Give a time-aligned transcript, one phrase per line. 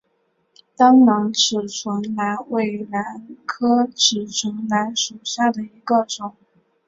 [0.75, 6.35] 单囊齿唇兰为兰科齿唇兰属下的一个种。